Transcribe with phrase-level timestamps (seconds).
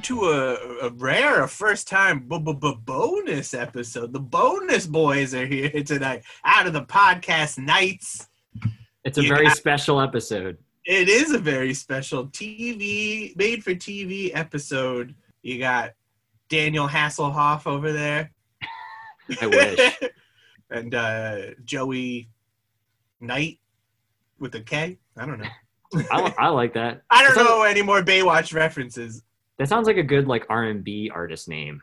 [0.00, 4.12] welcome to a, a rare, a first time b- b- b- bonus episode.
[4.14, 8.26] The bonus boys are here tonight out of the podcast nights.
[9.04, 10.56] It's a You very got- special episode.
[10.86, 15.14] It is a very special TV, made for TV episode.
[15.42, 15.90] You got
[16.48, 18.30] Daniel Hasselhoff over there.
[19.40, 19.98] I wish.
[20.70, 22.30] and uh, Joey
[23.20, 23.58] Knight
[24.38, 24.98] with a K.
[25.18, 25.50] I don't know.
[26.10, 27.02] I, I like that.
[27.10, 29.22] I don't know any more Baywatch references.
[29.60, 31.82] That sounds like a good like R and B artist name.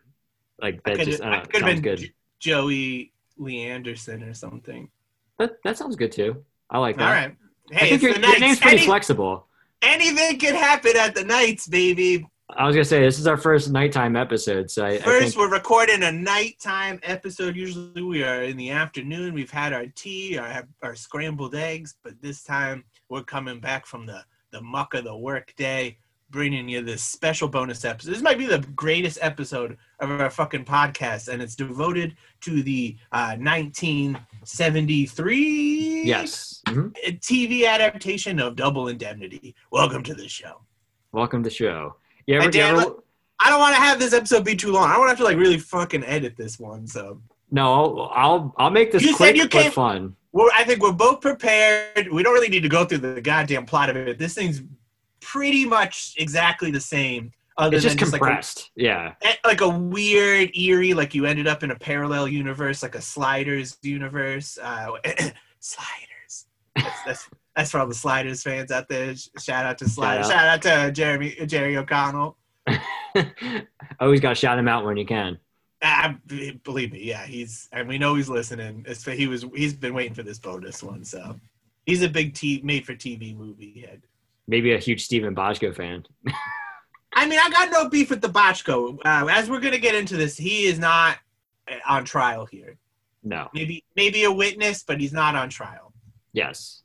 [0.59, 1.99] Like that could just uh, I have sounds been good.
[1.99, 4.89] J- Joey Lee Anderson or something.
[5.37, 6.43] That that sounds good too.
[6.71, 7.07] I like that.
[7.07, 7.35] All right.
[7.75, 9.45] I think your, your name's pretty Any- flexible.
[9.83, 12.25] anything can happen at the nights, baby.
[12.49, 15.37] I was gonna say this is our first nighttime episode, so I, I First, think
[15.37, 17.55] we're recording a nighttime episode.
[17.55, 19.35] Usually, we are in the afternoon.
[19.35, 24.07] We've had our tea, our, our scrambled eggs, but this time we're coming back from
[24.07, 25.97] the the muck of the work day,
[26.29, 28.11] bringing you this special bonus episode.
[28.11, 32.95] This might be the greatest episode of our fucking podcast, and it's devoted to the
[33.13, 36.61] uh, 1973 yes.
[36.67, 36.93] Mhm.
[37.19, 39.55] TV adaptation of Double Indemnity.
[39.71, 40.61] Welcome to the show.
[41.11, 41.95] Welcome to the show.
[42.25, 42.95] Yeah, ever, Dan, ever-
[43.39, 44.89] I don't want to have this episode be too long.
[44.89, 46.87] I want to have to like really fucking edit this one.
[46.87, 50.15] So no, I'll, I'll make this You said quick you but came- fun.
[50.33, 52.11] we're, I think we're both prepared.
[52.11, 54.19] We don't really need to go through the goddamn plot of it.
[54.19, 54.61] This thing's
[55.31, 57.31] pretty much exactly the same.
[57.57, 58.69] Other It's just than like a- compressed.
[58.75, 59.13] yeah.
[59.23, 63.01] eh, like a weird, eerie, like you ended up in a parallel universe, like a
[63.01, 64.59] Sliders universe.
[64.61, 64.91] Uh,
[65.59, 66.45] sliders.
[66.75, 69.15] That's, that's that's for all the Sliders fans out there.
[69.39, 70.27] Shout out to Sliders.
[70.27, 70.31] out.
[70.31, 72.37] Shout out to Jeremy Jerry O'Connell.
[73.99, 75.39] Always gotta shout him out when you can.
[75.81, 76.15] I,
[76.63, 78.85] believe me, yeah, he's and we know he's listening.
[78.87, 81.39] It's, he was he's been waiting for this bonus one, so
[81.85, 84.03] he's a big t- made for TV movie head.
[84.47, 86.05] Maybe a huge Steven Bochco fan.
[87.13, 88.97] I mean, I got no beef with the Bochco.
[89.03, 91.17] Uh, as we're gonna get into this, he is not
[91.69, 92.77] uh, on trial here.
[93.23, 93.49] No.
[93.53, 95.91] Maybe maybe a witness, but he's not on trial.
[96.33, 96.83] Yes.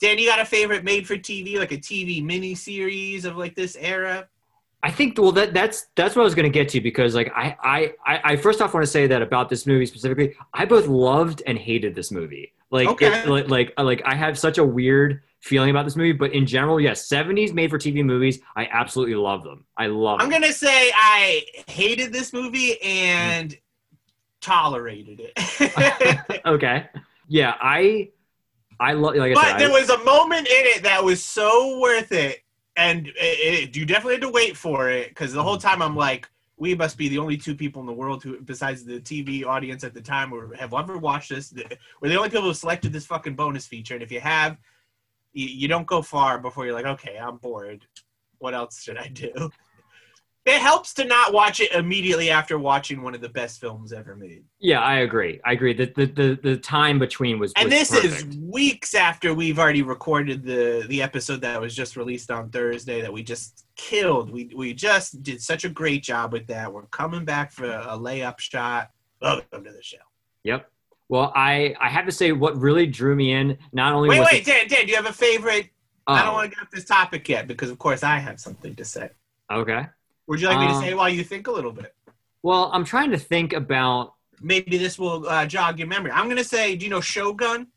[0.00, 3.54] Dan, you got a favorite made for TV, like a TV mini series of like
[3.54, 4.28] this era?
[4.84, 7.30] I think well that that's that's what I was going to get to because like
[7.36, 10.64] I I I I first off want to say that about this movie specifically I
[10.64, 13.06] both loved and hated this movie like Okay.
[13.22, 16.46] it, like like like I have such a weird feeling about this movie but in
[16.46, 18.40] general yes 70s made for TV movies.
[18.56, 19.64] I absolutely love them.
[19.76, 20.40] I love I'm them.
[20.40, 23.56] gonna say I hated this movie and
[24.40, 26.42] tolerated it.
[26.46, 26.88] okay.
[27.28, 28.10] Yeah I
[28.82, 31.24] I love like I but said there I, was a moment in it that was
[31.24, 32.40] so worth it,
[32.76, 35.68] and it, it, you definitely had to wait for it because the whole mm-hmm.
[35.68, 38.84] time I'm like, we must be the only two people in the world who, besides
[38.84, 41.54] the TV audience at the time, who have ever watched this.
[42.00, 44.56] We're the only people who selected this fucking bonus feature, and if you have,
[45.32, 47.86] you, you don't go far before you're like, okay, I'm bored.
[48.38, 49.50] What else should I do?
[50.44, 54.16] It helps to not watch it immediately after watching one of the best films ever
[54.16, 54.42] made.
[54.58, 57.90] yeah I agree I agree that the, the the time between was, and was this
[57.92, 58.34] perfect.
[58.34, 63.00] is weeks after we've already recorded the the episode that was just released on Thursday
[63.02, 64.32] that we just killed.
[64.32, 66.72] We we just did such a great job with that.
[66.72, 68.90] We're coming back for a layup shot.
[69.20, 69.98] Welcome to the show.
[70.42, 70.68] yep
[71.08, 74.28] well I I have to say what really drew me in not only Wait, was
[74.30, 75.70] wait, it, Dan, Dan, do you have a favorite?
[76.06, 78.40] I don't oh, want to get off this topic yet because, of course, I have
[78.40, 79.10] something to say.
[79.50, 79.86] okay
[80.26, 81.94] Would you like me to Um, say while you think a little bit?
[82.42, 84.14] Well, I'm trying to think about.
[84.40, 86.10] Maybe this will uh, jog your memory.
[86.10, 87.68] I'm going to say, do you know Shogun?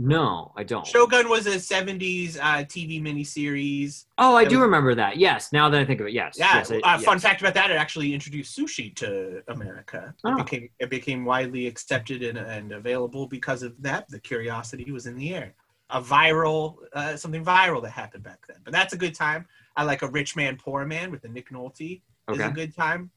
[0.00, 0.86] No, I don't.
[0.86, 4.04] Shogun was a 70s uh, TV miniseries.
[4.16, 5.16] oh, I That do was- remember that.
[5.16, 6.36] Yes, now that I think of it, yes.
[6.38, 6.54] Yeah.
[6.58, 7.22] yes, I- uh, Fun yes.
[7.22, 10.14] fact about that: it actually introduced sushi to America.
[10.16, 10.36] It Oh.
[10.36, 14.08] became it became widely accepted and, and available because of that.
[14.08, 15.54] The curiosity was in the air.
[15.90, 18.58] A viral, uh, something viral that happened back then.
[18.62, 19.46] But that's a good time.
[19.76, 22.02] I like a rich man, poor man with the Nick Nolte.
[22.28, 22.40] okay.
[22.40, 23.10] Is a good time.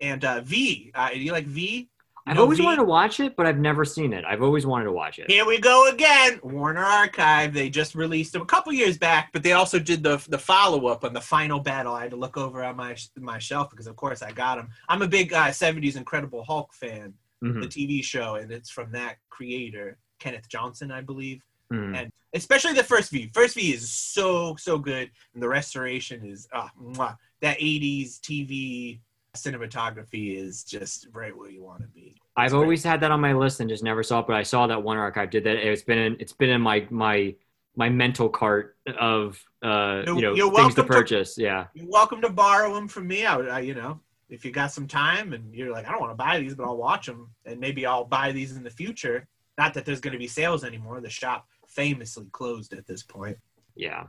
[0.00, 1.90] And uh, V, uh, do you like V?
[2.26, 4.24] I've always wanted to watch it, but I've never seen it.
[4.24, 5.30] I've always wanted to watch it.
[5.30, 6.40] Here we go again.
[6.42, 7.54] Warner Archive.
[7.54, 10.88] They just released them a couple years back, but they also did the the follow
[10.88, 11.94] up on the final battle.
[11.94, 14.68] I had to look over on my my shelf because, of course, I got them.
[14.88, 17.14] I'm a big uh, '70s Incredible Hulk fan,
[17.44, 21.42] Mhm, the TV show, and it's from that creator, Kenneth Johnson, I believe.
[21.72, 21.96] mhm.
[21.96, 23.30] And especially the first V.
[23.34, 27.16] First V is so so good, and the restoration is ah, mwah.
[27.40, 29.00] that '80s TV
[29.36, 32.16] cinematography is just right where you want to be.
[32.36, 32.60] I've great.
[32.60, 34.26] always had that on my list and just never saw it.
[34.26, 35.56] But I saw that one Archive did that.
[35.56, 37.34] It's been in, it's been in my my
[37.76, 41.36] my mental cart of uh You're- you know you're things to welcome to- purchase.
[41.38, 41.66] yeah.
[41.74, 43.26] You're welcome to borrow them from me.
[43.26, 44.00] I, would- I, you know,
[44.30, 46.64] if you got some time and you're like, I don't want to buy these, but
[46.64, 49.28] I'll watch them, and maybe I'll buy these in the future.
[49.58, 51.00] Not that there's going to be sales anymore.
[51.00, 53.36] The shop famously closed at this point.
[53.74, 54.04] Yeah.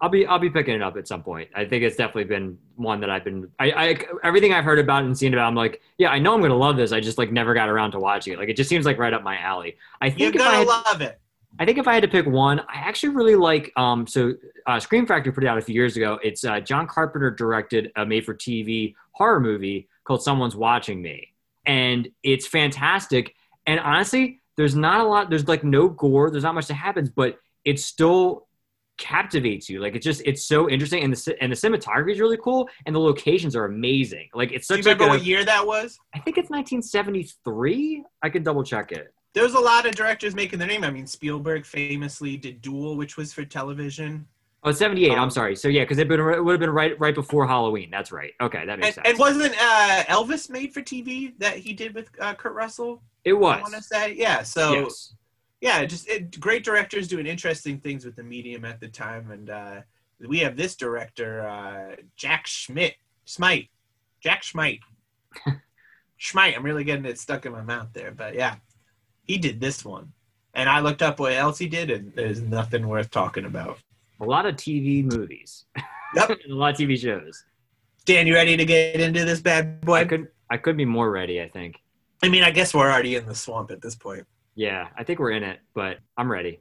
[0.00, 1.50] I'll be I'll be picking it up at some point.
[1.54, 5.04] I think it's definitely been one that I've been I, I everything I've heard about
[5.04, 5.46] and seen about.
[5.46, 6.92] I'm like, yeah, I know I'm gonna love this.
[6.92, 8.38] I just like never got around to watching it.
[8.38, 9.76] Like it just seems like right up my alley.
[10.00, 11.20] I You're think if I gonna had, love it.
[11.58, 13.72] I think if I had to pick one, I actually really like.
[13.76, 14.34] Um, so
[14.66, 16.18] uh, Scream Factory put it out a few years ago.
[16.22, 21.34] It's uh, John Carpenter directed a made-for-TV horror movie called Someone's Watching Me,
[21.66, 23.34] and it's fantastic.
[23.66, 25.28] And honestly, there's not a lot.
[25.28, 26.30] There's like no gore.
[26.30, 28.46] There's not much that happens, but it's still
[29.00, 29.80] captivates you.
[29.80, 32.94] Like it's just it's so interesting, and the and the cinematography is really cool, and
[32.94, 34.28] the locations are amazing.
[34.34, 35.98] Like it's Do you such like remember a, what year that was?
[36.14, 38.04] I think it's 1973.
[38.22, 39.12] I could double check it.
[39.32, 40.84] There's a lot of directors making their name.
[40.84, 44.26] I mean, Spielberg famously did Duel, which was for television.
[44.62, 45.12] Oh, 78.
[45.12, 45.56] Um, I'm sorry.
[45.56, 47.90] So yeah, because it, been- it would have been right right before Halloween.
[47.90, 48.32] That's right.
[48.42, 49.08] Okay, that makes And, sense.
[49.08, 53.02] and wasn't uh, Elvis made for TV that he did with uh, Kurt Russell?
[53.24, 53.58] it was.
[53.58, 54.42] I want to say, yeah.
[54.42, 55.14] So yes.
[55.60, 59.50] Yeah, just it, great directors doing interesting things with the medium at the time, and
[59.50, 59.80] uh,
[60.26, 62.94] we have this director, uh, Jack Schmidt,
[63.26, 63.68] Smite,
[64.20, 64.78] Jack Schmidt,
[66.16, 66.56] Schmidt.
[66.56, 68.56] I'm really getting it stuck in my mouth there, but yeah,
[69.26, 70.12] he did this one,
[70.54, 73.78] and I looked up what else he did, and there's nothing worth talking about.
[74.20, 75.64] A lot of TV movies.
[76.14, 76.30] Yep.
[76.50, 77.44] a lot of TV shows.
[78.06, 79.96] Dan, you ready to get into this bad boy?
[79.96, 81.40] I could I could be more ready.
[81.40, 81.76] I think.
[82.22, 84.26] I mean, I guess we're already in the swamp at this point.
[84.54, 86.60] Yeah, I think we're in it, but I'm ready.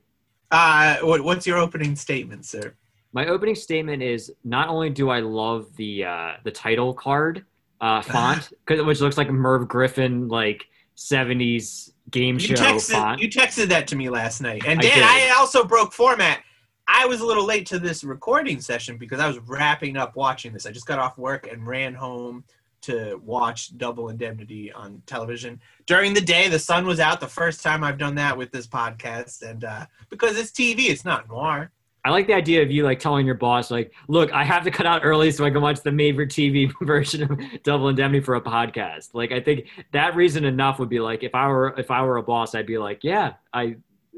[0.51, 2.73] Uh, what, what's your opening statement, sir?
[3.13, 7.45] My opening statement is not only do I love the uh, the title card
[7.81, 10.65] uh, font, 'cause- which looks like Merv Griffin like
[10.97, 13.21] '70s game You show texted, font.
[13.21, 14.63] you texted that to me last night.
[14.65, 15.03] And Dan, did.
[15.03, 16.41] I, also broke format.
[16.87, 20.51] I was a little late to this recording session because I was wrapping up watching
[20.53, 20.65] this.
[20.65, 22.43] I just got off work and ran home
[22.81, 25.59] to watch Double Indemnity on television.
[25.85, 27.19] During the day, the sun was out.
[27.19, 29.41] The first time I've done that with this podcast.
[29.41, 31.71] And uh, because it's TV, it's not noir.
[32.05, 34.71] I like the idea of you like telling your boss like, "Look, I have to
[34.71, 38.35] cut out early so I can watch the for TV version of Double Indemnity for
[38.35, 41.91] a podcast." Like, I think that reason enough would be like, if I were if
[41.91, 43.75] I were a boss, I'd be like, "Yeah, I,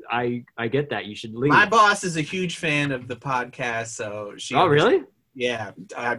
[0.09, 1.05] I, I get that.
[1.05, 3.87] You should leave." My boss is a huge fan of the podcast.
[3.87, 4.53] So she.
[4.53, 5.03] oh, really?
[5.33, 5.71] Yeah.
[5.97, 6.17] I, I,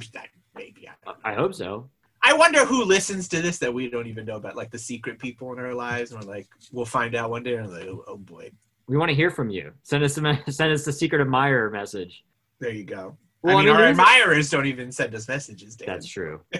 [0.56, 0.88] maybe.
[1.06, 1.88] I, I hope so.
[2.22, 5.18] I wonder who listens to this that we don't even know about, like the secret
[5.18, 6.12] people in our lives.
[6.12, 7.56] And we're like, we'll find out one day.
[7.56, 8.50] And like, oh, oh boy,
[8.86, 9.72] We want to hear from you.
[9.82, 12.24] Send us a, send us the secret admirer message.
[12.60, 13.16] there you go.
[13.42, 15.74] Well, I mean, our admirers don't even send us messages.
[15.74, 15.86] Dan.
[15.88, 16.40] That's true.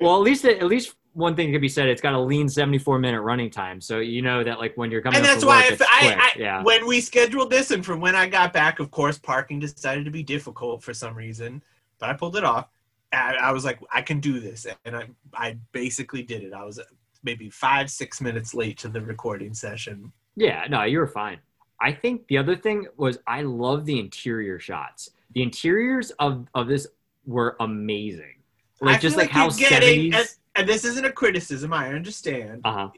[0.00, 1.88] Well, at least at least one thing could be said.
[1.88, 5.00] It's got a lean 74 minute running time, so you know that like when you're
[5.00, 5.20] coming.
[5.20, 6.18] up that's for why work, if it's I, quick.
[6.18, 6.62] I yeah.
[6.62, 10.10] when we scheduled this, and from when I got back, of course, parking decided to
[10.10, 11.62] be difficult for some reason,
[11.98, 12.68] but I pulled it off.
[13.14, 16.52] I, I was like, I can do this, and I I basically did it.
[16.52, 16.80] I was
[17.22, 20.12] maybe five six minutes late to the recording session.
[20.36, 21.38] Yeah, no, you were fine.
[21.80, 25.10] I think the other thing was I love the interior shots.
[25.34, 26.86] The interiors of of this
[27.26, 28.36] were amazing.
[28.80, 30.14] Like I just feel like, how getting- 70s.
[30.16, 31.72] and, and this isn't a criticism.
[31.72, 32.60] I understand.
[32.64, 32.90] Uh-huh.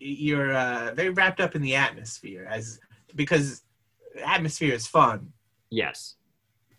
[0.00, 2.80] You're uh, very wrapped up in the atmosphere, as
[3.14, 3.62] because
[4.24, 5.32] atmosphere is fun,
[5.70, 6.16] Yes.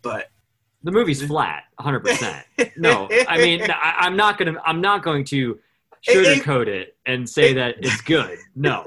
[0.02, 0.30] but
[0.86, 2.44] The movie's flat, 100%.
[2.78, 4.62] No, I mean, I, I'm not gonna.
[4.64, 5.60] I'm not going to
[6.08, 8.38] sugarcoat it and say that it's good.
[8.56, 8.84] No.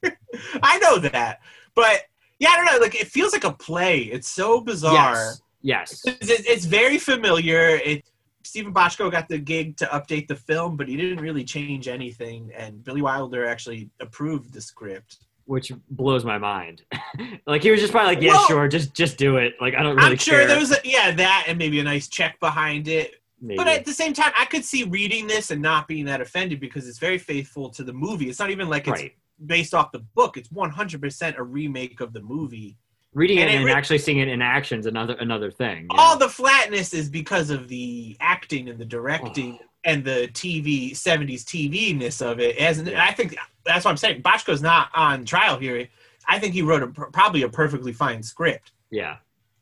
[0.62, 1.40] I know that,
[1.74, 2.02] but
[2.38, 2.78] yeah, I don't know.
[2.80, 4.02] Like it feels like a play.
[4.02, 5.14] It's so bizarre.
[5.14, 5.42] Yes.
[5.60, 6.02] Yes.
[6.04, 7.80] It's, it's very familiar.
[7.84, 8.04] It
[8.44, 12.52] Steven Bochco got the gig to update the film, but he didn't really change anything.
[12.56, 15.18] And Billy Wilder actually approved the script.
[15.48, 16.82] Which blows my mind.
[17.46, 19.54] like he was just probably like, yeah, Well- sure, just just do it.
[19.60, 20.46] Like I don't really I'm sure care.
[20.46, 23.14] there was a, yeah that and maybe a nice check behind it.
[23.40, 23.56] Maybe.
[23.56, 26.60] But at the same time, I could see reading this and not being that offended
[26.60, 28.28] because it's very faithful to the movie.
[28.28, 29.14] It's not even like it's right.
[29.46, 30.36] based off the book.
[30.36, 32.76] It's 100% a remake of the movie.
[33.14, 35.86] Reading and it and re- actually seeing it in action is another another thing.
[35.90, 36.26] All know?
[36.26, 41.96] the flatness is because of the acting and the directing and the TV 70s TV
[41.96, 42.56] ness of it.
[42.58, 44.22] As and I think that's what I'm saying.
[44.22, 45.88] Bochco's not on trial here.
[46.28, 48.72] I think he wrote a, probably a perfectly fine script.
[48.90, 49.16] yeah,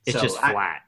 [0.04, 0.82] it's So just I- flat.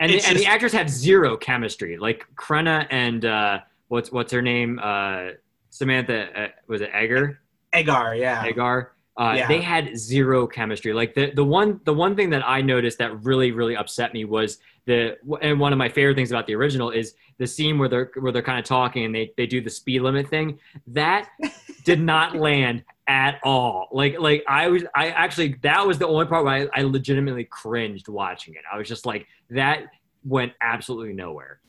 [0.00, 1.96] And it's and the actors have zero chemistry.
[1.96, 4.80] Like Crenna and uh, what's what's her name?
[4.82, 5.28] Uh,
[5.70, 7.38] Samantha uh, was it Egger?
[7.72, 8.44] Egar, yeah.
[8.44, 8.91] Agar.
[9.18, 9.48] Uh, Yeah.
[9.48, 10.92] They had zero chemistry.
[10.92, 14.24] Like the the one the one thing that I noticed that really really upset me
[14.24, 17.88] was the and one of my favorite things about the original is the scene where
[17.88, 20.58] they're where they're kind of talking and they they do the speed limit thing.
[20.86, 21.28] That
[21.84, 23.88] did not land at all.
[23.92, 27.44] Like like I was I actually that was the only part where I, I legitimately
[27.44, 28.62] cringed watching it.
[28.72, 29.84] I was just like that
[30.24, 31.60] went absolutely nowhere.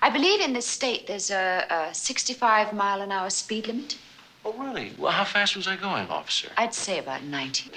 [0.00, 3.98] I believe in this state there's a, a 65 mile an hour speed limit.
[4.48, 4.92] Oh, really?
[4.98, 6.48] Well, how fast was I going, officer?
[6.56, 7.70] I'd say about 90.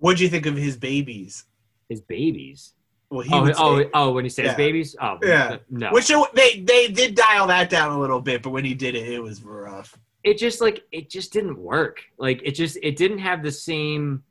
[0.00, 1.44] What'd you think of his babies?
[1.88, 2.74] His babies.
[3.08, 4.54] Well, he Oh, oh, say- oh, when he says Yeah.
[4.56, 4.94] babies?
[5.00, 5.56] Oh, Yeah.
[5.70, 5.90] no.
[5.92, 8.94] which uh, they they did dial that down a little bit, but when he did
[8.94, 9.96] it, it was rough.
[10.24, 12.02] it just like it just didn't work.
[12.18, 14.22] Like it just it didn't have the same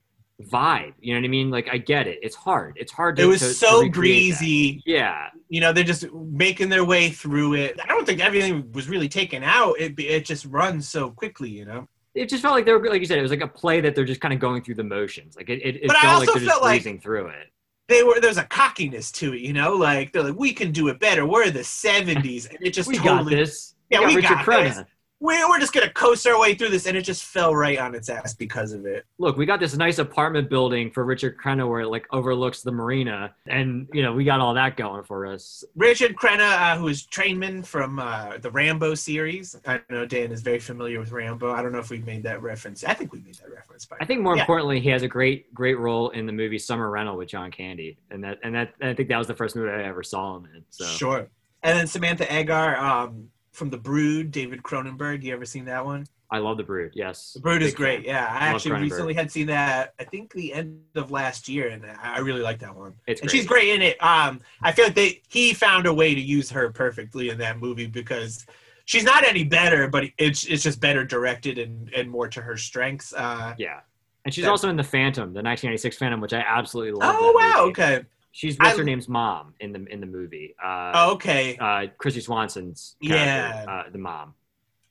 [0.44, 0.94] vibe.
[1.00, 1.50] You know what I mean?
[1.50, 2.20] Like I get it.
[2.22, 2.75] It's hard.
[2.77, 3.15] It's hard.
[3.17, 4.39] To, It was to- to so recreate that.
[4.39, 4.84] breezy.
[4.86, 5.29] Yeah.
[5.50, 7.79] You know, they're just making their way through it.
[7.84, 9.79] I don't think everything was really taken out.
[9.79, 11.50] It it just runs so quickly.
[11.50, 11.88] You know.
[12.15, 13.20] It just felt like they were like you said.
[13.20, 15.36] It was like a play that they're just kind of going through the motions.
[15.36, 15.60] Like it.
[15.63, 17.48] It, it But I felt like also they're just felt like- breezing through it.
[17.89, 20.89] They were there's a cockiness to it, you know, like they're like we can do
[20.89, 21.25] it better.
[21.25, 23.75] We're the '70s, and it just We totally got this.
[23.89, 24.84] Yeah, got we got this.
[25.19, 27.95] We're, we're just gonna coast our way through this, and it just fell right on
[27.95, 29.03] its ass because of it.
[29.17, 32.71] Look, we got this nice apartment building for Richard Crenna where it like overlooks the
[32.71, 35.63] marina, and you know we got all that going for us.
[35.75, 39.55] Richard Crenna, uh, who is Trautman from uh, the Rambo series.
[39.65, 41.51] I know Dan is very familiar with Rambo.
[41.51, 42.83] I don't know if we made that reference.
[42.83, 43.86] I think we made that reference.
[43.86, 44.41] But I think more Yeah.
[44.43, 47.97] importantly, he has a great, great role in the movie Summer Rental with John Candy,
[48.12, 50.47] and that, and that, I think that was the first movie I ever saw him
[50.53, 50.63] in.
[50.69, 51.27] So sure.
[51.63, 55.23] And then Samantha Agar um, from The Brood, David Cronenberg.
[55.23, 56.05] You ever seen that one?
[56.29, 56.91] I love The Brood.
[56.93, 58.05] Yes, The Brood is great.
[58.05, 59.93] Yeah, I Love actually recently had seen that.
[59.99, 62.93] I think the end of last year, and I I really like that one.
[63.07, 63.37] It's and great.
[63.39, 63.97] she's great in it.
[64.03, 67.59] Um, I feel like they he found a way to use her perfectly in that
[67.59, 68.45] movie because
[68.85, 72.57] she's not any better, but it's it's just better directed and and more to her
[72.57, 73.11] strengths.
[73.13, 73.79] Uh, Yeah,
[74.25, 74.51] and she's Yeah.
[74.51, 77.15] also in the Phantom, the 1996 Phantom, which I absolutely love.
[77.17, 77.69] oh wow, movie.
[77.71, 78.05] okay,
[78.38, 80.53] She's what's I- her name's mom in the in the movie.
[80.63, 81.58] Uh, oh, okay.
[81.58, 83.65] uh, Kristy Swanson's Yeah.
[83.67, 84.36] uh, the mom.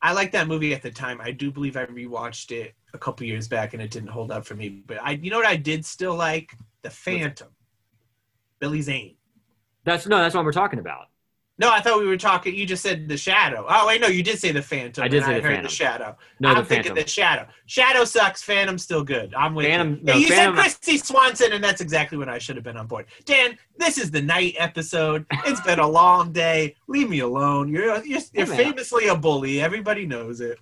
[0.03, 1.21] I like that movie at the time.
[1.21, 4.45] I do believe I rewatched it a couple years back, and it didn't hold up
[4.45, 4.69] for me.
[4.85, 7.47] But I, you know what, I did still like the Phantom,
[8.59, 9.15] Billy Zane.
[9.85, 11.07] That's no, that's what we're talking about.
[11.59, 12.55] No, I thought we were talking.
[12.55, 13.65] You just said the Shadow.
[13.67, 15.03] Oh wait, no, you did say the Phantom.
[15.03, 15.63] I did say I the heard Phantom.
[15.65, 16.17] the Shadow.
[16.39, 17.03] No, I'm thinking Phantom.
[17.05, 17.47] the Shadow.
[17.65, 18.43] Shadow sucks.
[18.43, 19.33] Phantom's still good.
[19.35, 20.01] I'm with Phantom- you.
[20.03, 22.87] no, you Phantom- said Kristy Swanson, and that's exactly when I should have been on
[22.87, 23.07] board.
[23.25, 25.25] Dan, this is the night episode.
[25.47, 26.77] It's been a long day.
[26.89, 27.69] Leave me alone.
[27.71, 29.63] You're you're, you're famously a bully.
[29.63, 30.59] Everybody knows it.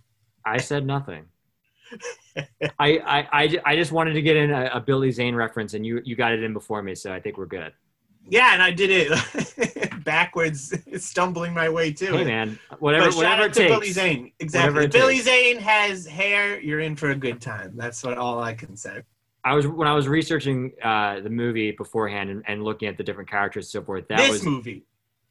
[0.47, 1.25] I said nothing.
[2.79, 5.85] I, I, I, I just wanted to get in a, a Billy Zane reference, and
[5.85, 7.73] you you got it in before me, so I think we're good.
[8.29, 10.73] Yeah, and I did it backwards,
[11.05, 12.27] stumbling my way to Hey it.
[12.27, 13.91] man, whatever But shout whatever out it to Billy.
[13.91, 14.33] Zane.
[14.39, 14.85] Exactly.
[14.85, 15.27] If Billy takes.
[15.27, 17.73] Zane has hair, you're in for a good time.
[17.77, 19.03] That's what all I can say.
[19.45, 23.05] I was when I was researching uh, the movie beforehand and, and looking at the
[23.05, 24.07] different characters and so forth.
[24.09, 24.85] That was this was movie.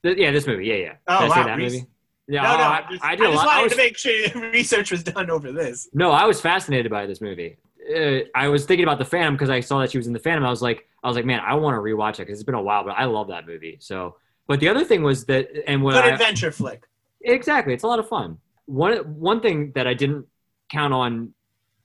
[0.03, 0.65] th- yeah, this movie.
[0.65, 0.93] Yeah, yeah.
[1.07, 1.85] Oh, Did I say wow, that movie?
[2.27, 4.13] Yeah, no, no, I, just, I I just wanted I was, to make sure
[4.51, 5.89] research was done over this.
[5.93, 7.57] no, I was fascinated by this movie.
[7.93, 10.19] Uh, I was thinking about the Phantom because I saw that she was in the
[10.19, 10.45] Phantom.
[10.45, 12.55] I was like, I was like, man, I want to rewatch it because it's been
[12.55, 13.77] a while, but I love that movie.
[13.81, 14.15] So,
[14.47, 16.83] but the other thing was that, and what Good I, adventure flick.
[17.21, 17.73] Exactly.
[17.73, 18.37] It's a lot of fun.
[18.65, 20.25] One one thing that I didn't
[20.69, 21.33] count on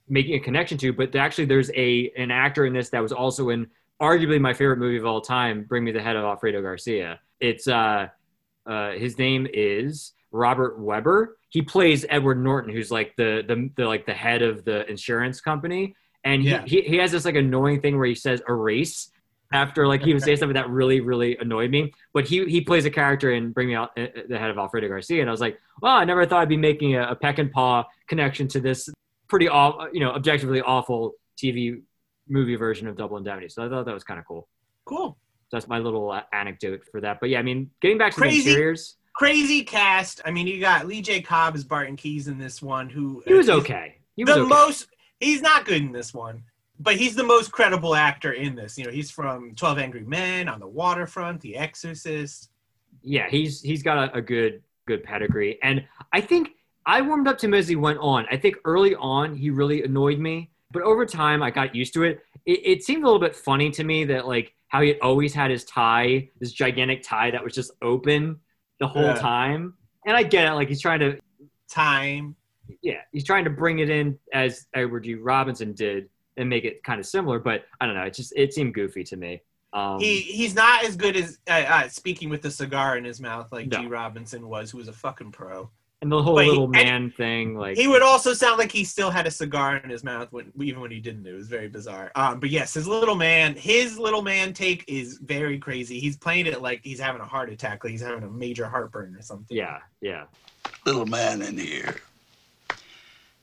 [0.07, 3.49] making a connection to, but actually there's a an actor in this that was also
[3.49, 3.67] in
[4.01, 7.19] arguably my favorite movie of all time, Bring Me the Head of Alfredo Garcia.
[7.39, 8.07] It's uh
[8.65, 11.37] uh his name is Robert Webber.
[11.49, 15.41] He plays Edward Norton, who's like the the, the like the head of the insurance
[15.41, 15.95] company.
[16.25, 16.63] And he, Yeah.
[16.65, 19.09] he, he has this like annoying thing where he says erase
[19.51, 22.85] after like he would say something that really really annoyed me but he he plays
[22.85, 25.41] a character in bring me out uh, the head of alfredo garcia and i was
[25.41, 28.89] like well i never thought i'd be making a, a Peckinpah connection to this
[29.27, 31.81] pretty aw- you know objectively awful tv
[32.27, 34.47] movie version of double indemnity so i thought that was kind of cool
[34.85, 35.17] Cool.
[35.51, 38.43] that's my little uh, anecdote for that but yeah i mean getting back to Crazy.
[38.43, 40.21] the interiors Crazy cast.
[40.23, 41.19] I mean, you got Lee J.
[41.19, 44.49] Cobb as Barton Keyes in this one, who he was okay he was the okay.
[44.49, 44.87] most.
[45.21, 46.43] He's not good in this one,
[46.79, 48.77] but he's the most credible actor in this.
[48.77, 52.49] You know, he's from Twelve Angry Men, On the Waterfront, The Exorcist.
[53.03, 56.51] yeah, he's he's got a, a good good pedigree, and I think
[56.85, 58.25] I warmed up to him as he went on.
[58.31, 62.03] I think early on he really annoyed me, but over time I got used to
[62.03, 62.21] it.
[62.45, 65.51] It, it seemed a little bit funny to me that like how he always had
[65.51, 68.39] his tie, this gigantic tie that was just open
[68.79, 69.15] the whole Yeah.
[69.15, 69.73] time,
[70.05, 70.53] and I get it.
[70.53, 71.19] Like he's trying to
[71.69, 72.35] Time.
[72.81, 75.13] yeah, he's trying to bring it in as Edward G.
[75.15, 78.03] Robinson did and make it kind of similar, but I don't know.
[78.03, 79.41] It just it seemed goofy to me.
[79.73, 83.19] Um, He he's not as good as uh, uh, speaking with the cigar in his
[83.21, 83.81] mouth like No.
[83.81, 83.85] G.
[83.87, 85.69] Robinson was, who was a fucking pro.
[86.01, 88.83] and the whole but little and- man thing, like He would also sound like he
[88.83, 91.27] still had a cigar in his mouth when even when he didn't.
[91.27, 92.09] It was very bizarre.
[92.15, 95.99] Um, but yes, his little man, his little man take is very crazy.
[95.99, 99.13] He's playing it like he's having a heart attack, like he's having a major heartburn
[99.15, 99.55] or something.
[99.55, 100.23] yeah, yeah.
[100.85, 101.95] little man in here.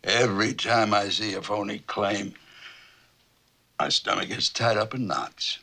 [0.04, 2.32] Every time I see a phony claim,
[3.78, 5.59] my stomach gets tied up in knots.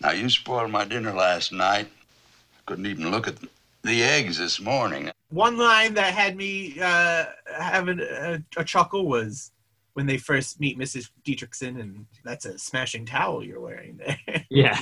[0.00, 1.86] Now, you spoiled my dinner last night.
[1.86, 3.36] I Couldn't even look at
[3.82, 5.10] the eggs this morning.
[5.30, 7.24] One line that had me uh,
[7.58, 9.52] having a, a chuckle was
[9.94, 11.10] when they first meet Mrs.
[11.24, 14.44] Dietrichson, and that's a smashing towel you're wearing there.
[14.50, 14.78] Yeah.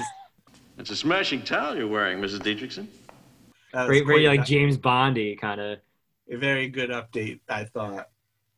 [0.76, 2.40] It's a smashing towel you're wearing, Mrs.
[2.40, 2.88] Dietrichson.
[3.72, 5.78] That was Very, very like a- James Bondy kind of.
[6.30, 8.08] a very good update, I thought.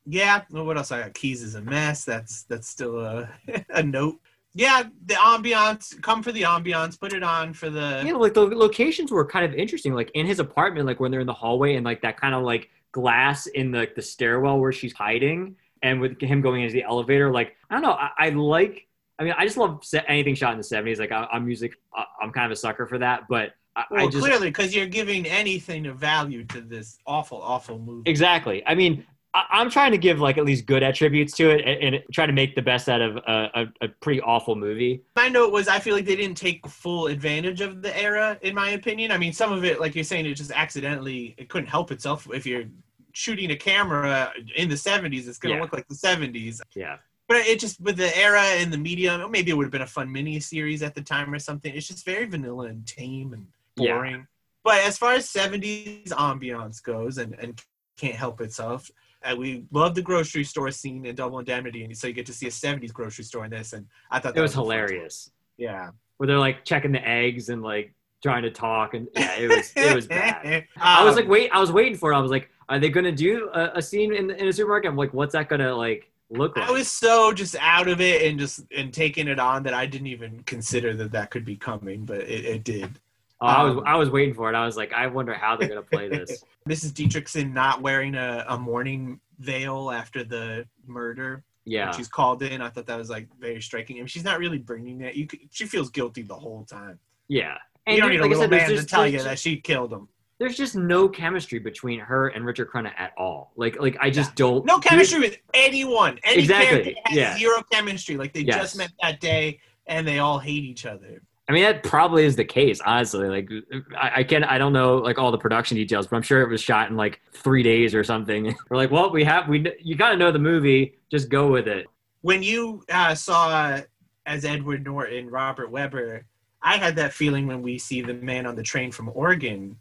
[0.07, 1.15] Yeah, well, what else I got?
[1.15, 2.05] Keyes is a mess.
[2.05, 3.29] That's that's still a
[3.71, 4.21] a note.
[4.55, 6.01] Yeah, the ambiance.
[6.01, 6.99] Come for the ambiance.
[6.99, 8.03] Put it on for the.
[8.05, 9.93] Yeah, like the locations were kind of interesting.
[9.93, 12.43] Like in his apartment, like when they're in the hallway and like that kind of
[12.43, 16.85] like glass in the the stairwell where she's hiding, and with him going into the
[16.85, 17.31] elevator.
[17.31, 18.87] Like I don't know, I, I like.
[19.19, 20.99] I mean, I just love anything shot in the '70s.
[20.99, 21.75] Like I, I'm music.
[22.23, 23.29] I'm kind of a sucker for that.
[23.29, 27.79] But I, I just clearly, because you're giving anything of value to this awful, awful
[27.79, 28.11] movie.
[28.11, 28.67] exactly.
[28.67, 29.05] I mean,
[29.37, 32.25] I, I'm trying to give like at least good attributes to it and, and try
[32.27, 35.03] to make the best out of a, a, a pretty awful movie.
[35.15, 38.55] My note was I feel like they didn't take full advantage of the era, in
[38.55, 39.13] my opinion.
[39.13, 42.27] I mean, some of it, like you're saying, it just accidentally it couldn't help itself.
[42.33, 42.65] If you're
[43.13, 45.61] shooting a camera in the 70s, it's gonna Yeah.
[45.61, 46.61] look like the 70s.
[46.75, 46.97] Yeah.
[47.29, 49.83] But it just with the era and the medium, oh, maybe it would have been
[49.83, 51.75] a fun mini series at the time or something.
[51.75, 53.95] It's just very vanilla and tame and Yeah.
[53.95, 54.27] boring.
[54.65, 57.61] But as far as 70s ambiance goes, and, and
[57.97, 58.91] can't help itself,
[59.27, 62.33] uh, we love the grocery store scene in Double Indemnity, and so you get to
[62.33, 65.31] see a 70s grocery store in this, and I thought that It was fun hilarious.
[65.57, 65.91] Yeah.
[66.17, 67.93] Where they're like checking the eggs and like
[68.23, 70.67] trying to talk and yeah, it was it was bad.
[70.77, 72.17] I was like, Um, wait, I was waiting for it.
[72.17, 74.91] I was like, are they gonna do a, a scene in, in a supermarket?
[74.91, 76.69] I'm like, what's that gonna like look like?
[76.69, 79.87] I was so just out of it and just and taking it on that I
[79.87, 82.99] didn't even consider that that could be coming, but it, it did.
[83.41, 84.55] Oh, I was um, I was waiting for it.
[84.57, 86.43] I was like, I wonder how they're gonna play this.
[86.69, 86.93] Mrs.
[86.93, 91.45] Dietrichson not wearing a, a mourning veil after the murder.
[91.65, 92.63] Yeah, she's called in.
[92.63, 93.97] I thought that was like very striking.
[93.97, 95.17] I mean, she's not really bringing it.
[95.17, 96.99] You, could, she feels guilty the whole time.
[97.29, 97.59] yeah.
[97.89, 100.09] you don't need like a little said, man to tell you that she killed him.
[100.39, 103.53] There's just no chemistry between her and Richard Crenna at all.
[103.57, 104.65] Like like I just don't.
[104.65, 106.19] No chemistry with anyone.
[106.25, 107.37] Any Exactly, character has yeah.
[107.39, 108.17] zero chemistry.
[108.17, 108.57] Like they Yes.
[108.61, 111.23] just met that day and they all hate each other.
[111.49, 113.29] I mean, that probably is the case, honestly.
[113.29, 113.49] Like,
[113.97, 116.49] I, I can't, I don't know, like all the production details, but I'm sure it
[116.49, 118.47] was shot in like three days or something.
[118.71, 121.87] We're like, well, we have, we, you gotta know the movie, just go with it.
[122.23, 123.81] When you uh, saw
[124.27, 126.27] as Edward Norton Robert Webber,
[126.63, 129.77] I had that feeling when we see the man on the train from Oregon,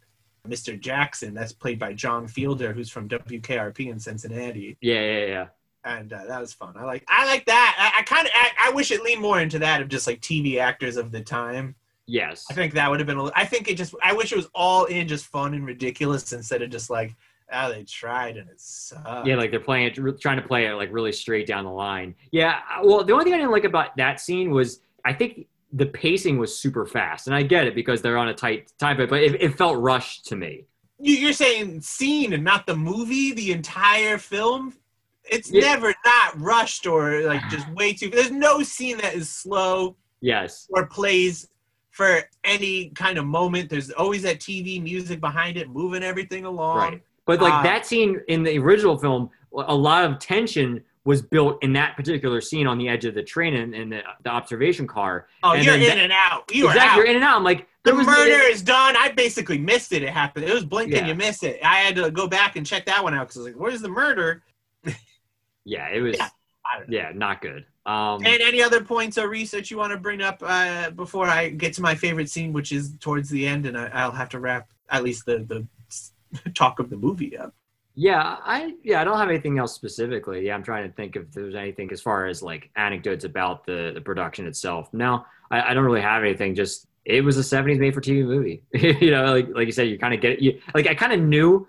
[0.46, 0.78] Mr.
[0.78, 1.34] Jackson.
[1.34, 4.76] That's played by John Fiedler, who's from WKRP in Cincinnati.
[4.80, 5.46] Yeah, yeah, yeah.
[5.86, 6.74] And uh, that was fun.
[6.76, 7.92] I like I like that.
[7.96, 10.20] I, I kind of I, I wish it leaned more into that of just like
[10.20, 11.76] TV actors of the time.
[12.06, 12.44] Yes.
[12.50, 13.18] I think that would have been.
[13.18, 13.94] A, I think it just.
[14.02, 17.14] I wish it was all in just fun and ridiculous instead of just like
[17.52, 19.26] oh they tried and it sucked.
[19.26, 22.14] Yeah, like they're playing it, trying to play it like really straight down the line.
[22.32, 22.60] Yeah.
[22.82, 26.38] Well, the only thing I didn't like about that scene was I think the pacing
[26.38, 29.40] was super fast, and I get it because they're on a tight time, but it,
[29.40, 30.64] it felt rushed to me.
[30.98, 33.32] You, you're saying scene and not the movie.
[33.32, 34.74] The entire film.
[35.30, 35.62] It's Yeah.
[35.62, 38.10] never not rushed or like just way too.
[38.10, 40.66] There's no scene that is slow Yes.
[40.70, 41.48] or plays
[41.90, 43.70] for any kind of moment.
[43.70, 46.76] There's always that TV music behind it, moving everything along.
[46.78, 47.02] Right.
[47.24, 51.62] But like Uh, that scene in the original film, a lot of tension was built
[51.62, 54.86] in that particular scene on the edge of the train and, and the, the observation
[54.88, 55.28] car.
[55.44, 56.50] Oh, And you're in that- and out.
[56.52, 56.96] You exactly, are out.
[56.96, 57.36] you're in and out.
[57.36, 58.96] I'm like, the murder is done.
[58.96, 60.02] I basically missed it.
[60.02, 60.44] It happened.
[60.46, 60.96] It was blinking.
[60.96, 61.06] Yeah.
[61.06, 61.60] You missed it.
[61.64, 63.80] I had to go back and check that one out because I was like, "Where's
[63.80, 64.42] the murder?"
[65.66, 66.16] Yeah, it was.
[66.16, 66.30] Yeah.
[66.88, 67.66] Yeah, not good.
[67.86, 71.50] Um, And any other points or research you want to bring up uh, before I
[71.50, 74.40] get to my favorite scene, which is towards the end, and I, I'll have to
[74.40, 77.54] wrap at least the the talk of the movie up.
[77.94, 80.46] Yeah, I yeah, I don't have anything else specifically.
[80.46, 83.92] Yeah, I'm trying to think if there's anything as far as like anecdotes about the
[83.94, 84.92] the production itself.
[84.92, 86.54] No, I, I don't really have anything.
[86.54, 88.62] Just it was a '70s made for TV movie.
[88.74, 90.42] you know, like like you said, you kind of get it.
[90.42, 91.66] You, like I kind of knew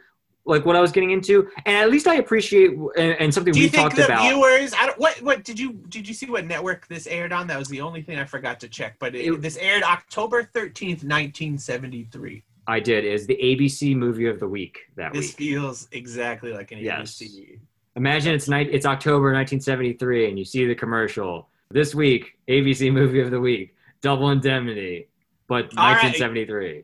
[0.48, 3.60] like what I was getting into, and at least I appreciate and, and something Do
[3.60, 4.22] we you think talked the about.
[4.28, 4.74] viewers?
[4.74, 7.48] I don't, what what did you did you see what network this aired on?
[7.48, 8.96] That was the only thing I forgot to check.
[9.00, 12.44] But it, It- this aired October thirteenth, nineteen seventy three.
[12.70, 15.36] I did is the ABC movie of the week that This week.
[15.38, 17.12] feels exactly like an Yes.
[17.22, 17.60] ABC.
[17.96, 18.70] Imagine it's night.
[18.72, 22.38] It's October 1973, and you see the commercial this week.
[22.48, 25.08] ABC movie of the week, Double Indemnity,
[25.48, 26.84] but 1973.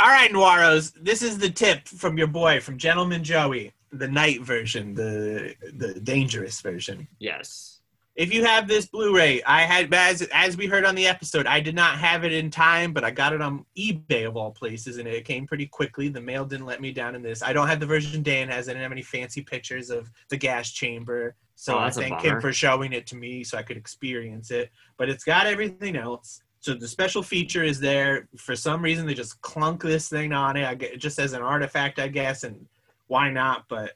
[0.00, 4.42] All right, Noiros, this is the tip from your boy, from Gentleman Joey, the night
[4.42, 7.08] version, the the dangerous version.
[7.18, 7.80] Yes.
[8.14, 11.58] If you have this Blu-ray, I had as as we heard on the episode, I
[11.58, 14.98] did not have it in time, but I got it on eBay of all places,
[14.98, 16.08] and it came pretty quickly.
[16.08, 17.42] The mail didn't let me down in this.
[17.42, 18.68] I don't have the version Dan has.
[18.68, 22.40] I didn't have any fancy pictures of the gas chamber, so Oh, I thank him
[22.40, 24.70] for showing it to me so I could experience it.
[24.96, 26.42] But it's got everything else.
[26.60, 28.28] So the special feature is there.
[28.36, 30.64] For some reason, they just clunk this thing on it.
[30.64, 32.66] I get just as an artifact, I guess, and
[33.06, 33.64] why not?
[33.68, 33.92] But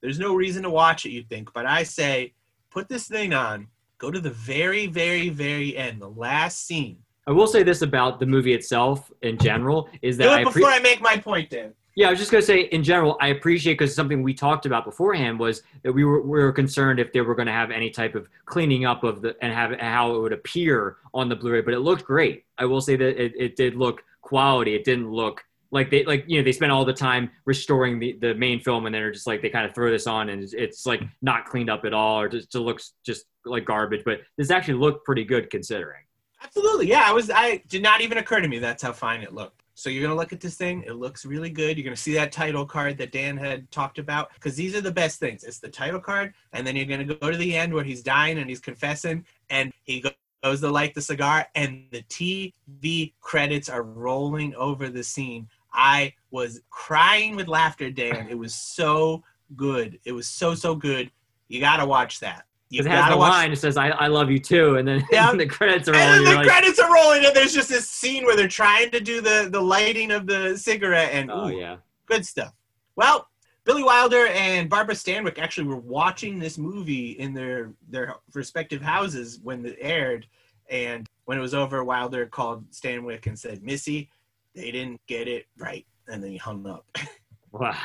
[0.00, 1.52] there's no reason to watch it, you think.
[1.52, 2.32] But I say,
[2.70, 6.98] put this thing on, go to the very, very, very end, the last scene,
[7.28, 10.44] I will say this about the movie itself in general is that Do I it
[10.44, 11.72] before I make my point, Dan.
[11.96, 14.84] Yeah, I was just gonna say in general, I appreciate because something we talked about
[14.84, 17.88] beforehand was that we were we were concerned if they were going to have any
[17.88, 21.62] type of cleaning up of the and have how it would appear on the Blu-ray,
[21.62, 22.44] but it looked great.
[22.58, 24.74] I will say that it, it did look quality.
[24.74, 28.18] It didn't look like they like you know they spent all the time restoring the
[28.20, 30.42] the main film and then they're just like they kind of throw this on and
[30.42, 34.02] it's, it's like not cleaned up at all or just looks just like garbage.
[34.04, 36.02] But this actually looked pretty good considering.
[36.42, 37.04] Absolutely, yeah.
[37.06, 37.30] I was.
[37.30, 39.62] I did not even occur to me that's how fine it looked.
[39.78, 40.84] So you're gonna look at this thing.
[40.86, 41.76] It looks really good.
[41.76, 44.90] You're gonna see that title card that Dan had talked about because these are the
[44.90, 45.44] best things.
[45.44, 48.38] It's the title card, and then you're gonna go to the end where he's dying
[48.38, 50.10] and he's confessing, and he go-
[50.42, 55.46] goes to light the cigar, and the TV credits are rolling over the scene.
[55.74, 58.28] I was crying with laughter, Dan.
[58.30, 60.00] It was so good.
[60.06, 61.10] It was so so good.
[61.48, 62.46] You gotta watch that.
[62.70, 65.32] It has the watch line that says "I, I love you too," and then Yeah.
[65.32, 66.24] the credits are and rolling.
[66.24, 69.00] then the like, credits are rolling, and there's just this scene where they're trying to
[69.00, 71.76] do the the lighting of the cigarette, and oh ooh, yeah.
[72.06, 72.52] good stuff.
[72.96, 73.28] Well,
[73.64, 79.38] Billy Wilder and Barbara Stanwyck actually were watching this movie in their their respective houses
[79.42, 80.26] when it aired,
[80.68, 84.10] and when it was over, Wilder called Stanwyck and said, "Missy,
[84.54, 86.86] they didn't get it right," and then he hung up.
[87.52, 87.78] Wow.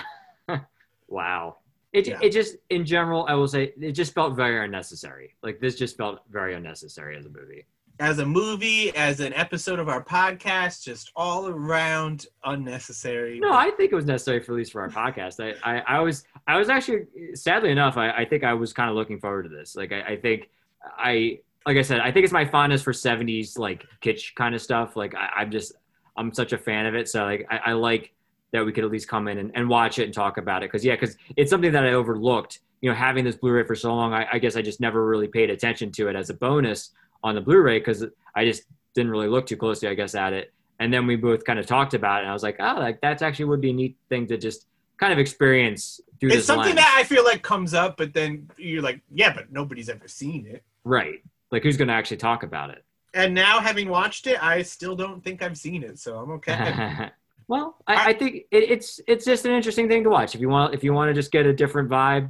[1.07, 1.57] wow.
[1.93, 2.19] It, Yeah.
[2.21, 5.35] it just, in general, I will say, it just felt very unnecessary.
[5.43, 7.65] Like, this just felt very unnecessary as a movie.
[7.99, 13.39] as a movie, as an episode of our podcast, just all around unnecessary.
[13.39, 15.39] No, I think it was necessary for at least for our podcast.
[15.43, 17.01] I, I, I was, I was actually,
[17.35, 19.75] sadly enough, I, I think I was kind of looking forward to this.
[19.75, 20.49] Like, I, I think
[20.97, 24.61] I, like I said, I think it's my fondness for 70s, like, kitsch kind of
[24.61, 24.95] stuff.
[24.95, 25.73] Like, I, I'm just,
[26.17, 27.07] I'm such a fan of it.
[27.07, 28.13] So, like, I, I like
[28.51, 30.71] that we could at least come in and, and watch it and talk about it.
[30.71, 33.75] Cause, yeah, cause it's something that I overlooked, you know, having this Blu ray for
[33.75, 34.13] so long.
[34.13, 36.91] I, I guess I just never really paid attention to it as a bonus
[37.23, 40.33] on the Blu ray because I just didn't really look too closely, I guess, at
[40.33, 40.53] it.
[40.79, 43.01] And then we both kind of talked about it, and I was like, oh, like
[43.01, 44.65] that's actually would be a neat thing to just
[44.97, 46.77] kind of experience through it's something lens.
[46.77, 50.47] that I feel like comes up, but then you're like, yeah, but nobody's ever seen
[50.47, 50.63] it.
[50.83, 51.21] right.
[51.51, 52.85] Like, who's going to actually talk about it?
[53.13, 57.09] And now, having watched it, I still don't think I've seen it, so I'm okay.
[57.51, 60.35] well, I, I think it, it's it's just an interesting thing to watch.
[60.35, 62.29] If you want, if you want to just get a different vibe,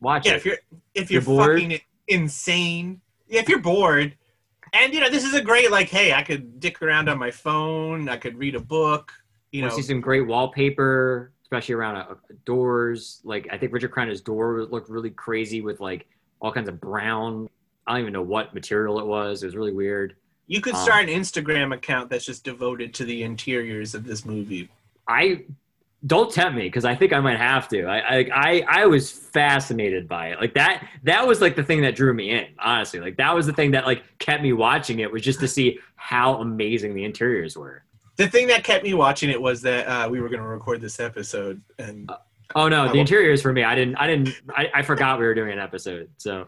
[0.00, 0.36] watch yeah, it.
[0.36, 0.56] if you're
[0.94, 4.16] if you're, You're fucking insane, yeah, if you're bored,
[4.72, 7.30] and you know, this is a great like, hey, I could dick around on my
[7.30, 9.12] phone, I could read a book,
[9.50, 12.14] you You know, see some great wallpaper, especially around uh,
[12.46, 13.20] doors.
[13.24, 16.08] Like I think Richard Crenna's door looked really crazy with like
[16.40, 17.46] all kinds of brown.
[17.86, 19.42] I don't even know what material it was.
[19.42, 20.16] It was really weird.
[20.52, 24.26] You could um, start an Instagram account that's just devoted to the interiors of this
[24.26, 24.68] movie.
[25.08, 25.44] I
[26.06, 27.86] don't tempt me because I think I might have to.
[27.86, 30.40] I, I I I was fascinated by it.
[30.42, 32.48] Like that that was like the thing that drew me in.
[32.58, 35.48] Honestly, like that was the thing that like kept me watching it was just to
[35.48, 37.82] see how amazing the interiors were.
[38.16, 40.82] The thing that kept me watching it was that uh, we were going to record
[40.82, 42.12] this episode, and
[42.54, 43.64] Oh no, I the interiors for me.
[43.64, 43.96] I didn't.
[43.96, 44.34] I didn't.
[44.54, 46.10] I, I forgot we were doing an episode.
[46.18, 46.46] So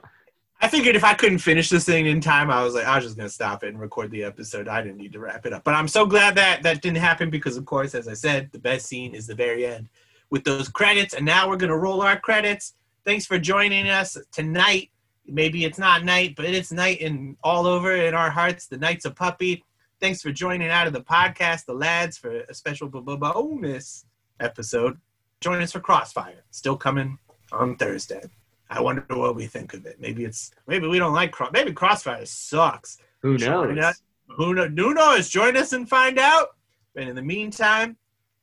[0.61, 3.05] I figured if I couldn't finish this thing in time, I was like, I was
[3.05, 4.69] just gonna stop it and record the episode.
[4.69, 5.65] I didn't need to wrap it up.
[5.65, 8.59] But I'm so glad that that didn't happen because, of course, as I said, the
[8.59, 9.89] best scene is the very end
[10.31, 11.15] with those credits.
[11.15, 12.75] And now we're gonna roll our credits.
[13.05, 14.91] Thanks for joining us tonight.
[15.27, 18.67] Maybe it's not night, but it's night and all over in our hearts.
[18.67, 19.65] The night's a puppy.
[20.01, 24.05] Thanks for joining out of the podcast, the lads, for a special bonus
[24.41, 24.99] episode.
[25.41, 27.19] Join us for Crossfire, still coming
[27.53, 28.23] on Thursday.
[28.71, 30.01] I wonder what we think of it.
[30.01, 31.51] Maybe it's maybe we don't like cross.
[31.53, 32.99] Maybe Crossfire sucks.
[33.21, 33.79] who knows?
[33.79, 34.03] us.
[34.37, 35.29] Who, know, who knows?
[35.29, 36.49] Join us and find out.
[36.97, 37.97] And in the meantime,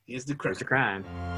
[0.06, 0.54] here's the crime.
[0.54, 1.31] the crime?